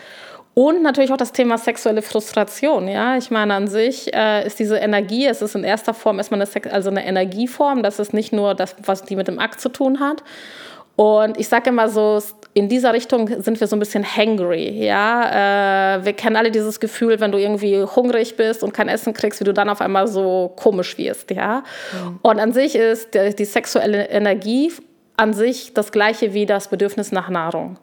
[0.55, 2.89] Und natürlich auch das Thema sexuelle Frustration.
[2.89, 6.41] Ja, ich meine, an sich äh, ist diese Energie, es ist in erster Form erstmal
[6.41, 7.83] eine, Sex also eine Energieform.
[7.83, 10.23] Das ist nicht nur das, was die mit dem Akt zu tun hat.
[10.97, 12.23] Und ich sage immer so,
[12.57, 15.97] in dieser Richtung sind wir so ein bisschen hangry, ja.
[15.99, 19.41] Äh, wir kennen alle dieses Gefühl, wenn du irgendwie hungrig bist und kein Essen kriegst,
[19.41, 21.65] wie du dann auf einmal so komisch wirst, ja.
[21.93, 22.19] Mhm.
[22.23, 24.73] Und an sich ist die, die sexuelle Energie
[25.19, 27.79] an sich das gleiche wie das Bedürfnis nach Nahrung.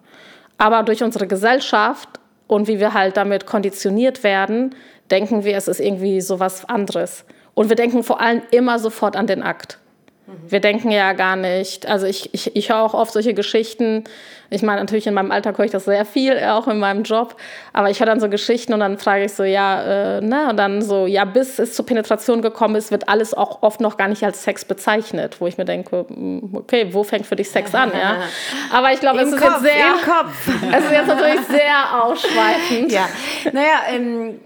[0.57, 2.09] Aber durch unsere Gesellschaft
[2.47, 4.73] und wie wir halt damit konditioniert werden,
[5.12, 7.25] denken wir, es ist irgendwie so was anderes.
[7.53, 9.77] Und wir denken vor allem immer sofort an den Akt.
[10.25, 14.05] Wir denken ja gar nicht, also ich, ich, ich höre auch oft solche Geschichten.
[14.49, 17.36] Ich meine, natürlich in meinem Alltag höre ich das sehr viel, auch in meinem Job.
[17.73, 20.49] Aber ich höre dann so Geschichten und dann frage ich so, ja, äh, ne?
[20.49, 23.97] Und dann so, ja, bis es zur Penetration gekommen ist, wird alles auch oft noch
[23.97, 25.41] gar nicht als Sex bezeichnet.
[25.41, 28.17] Wo ich mir denke, hm, okay, wo fängt für dich Sex an, ja?
[28.71, 29.88] Aber ich glaube, es ist Kopf, jetzt sehr.
[29.88, 30.73] Im Kopf.
[30.77, 32.91] Es ist jetzt natürlich sehr ausschweifend.
[32.91, 33.09] Ja,
[33.51, 34.39] naja, ähm,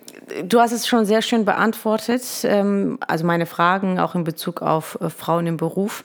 [0.44, 2.24] du hast es schon sehr schön beantwortet.
[2.44, 6.04] Ähm, also meine Fragen auch in Bezug auf äh, Frauen im Beruf.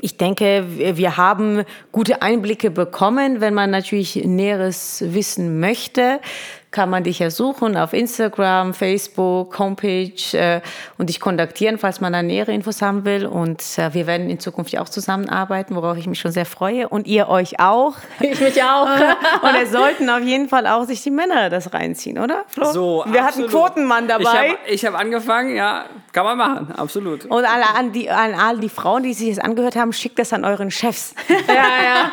[0.00, 6.20] Ich denke, wir haben gute Einblicke bekommen, wenn man natürlich Näheres wissen möchte
[6.76, 10.60] kann man dich ja suchen auf Instagram, Facebook, Homepage äh,
[10.98, 13.24] und dich kontaktieren, falls man da nähere Infos haben will.
[13.24, 16.86] Und äh, wir werden in Zukunft ja auch zusammenarbeiten, worauf ich mich schon sehr freue.
[16.86, 17.94] Und ihr euch auch.
[18.20, 18.86] Ich mich auch.
[19.42, 22.44] und es sollten auf jeden Fall auch sich die Männer das reinziehen, oder?
[22.48, 22.72] Flo?
[22.72, 23.50] So, wir absolut.
[23.50, 24.58] hatten Quotenmann dabei.
[24.66, 27.24] Ich habe hab angefangen, ja, kann man machen, absolut.
[27.26, 30.32] Und alle, an, die, an all die Frauen, die sich das angehört haben, schickt das
[30.32, 31.14] an euren Chefs.
[31.28, 32.10] ja, ja.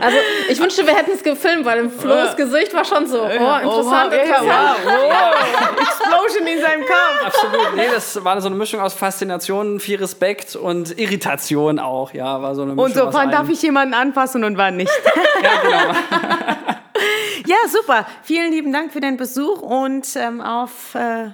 [0.00, 0.16] Also
[0.48, 4.01] ich wünschte, wir hätten es gefilmt, weil im Flo's Gesicht war schon so, oh, interessant
[4.01, 5.80] wow, wow.
[5.80, 7.26] Explosion in seinem Kopf.
[7.26, 7.76] Absolut.
[7.76, 12.12] Nee, das war so eine Mischung aus Faszination, viel Respekt und Irritation auch.
[12.12, 14.92] Ja, war so eine Mischung Und so, wann darf ich jemanden anfassen und wann nicht?
[15.42, 15.98] ja, genau.
[17.46, 18.06] ja, super.
[18.22, 21.30] Vielen lieben Dank für den Besuch und ähm, auf äh,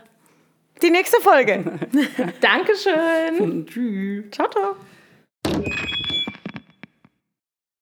[0.83, 1.65] die nächste Folge.
[2.41, 3.67] Dankeschön.
[3.67, 4.25] Tschüss.
[4.31, 4.77] Ciao, ciao.